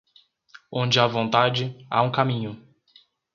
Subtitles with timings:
[0.71, 2.59] Onde há vontade, há um caminho.